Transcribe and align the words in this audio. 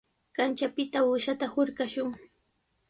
Kanchapita 0.37 1.03
uushata 1.09 1.53
hurqashun. 1.53 2.11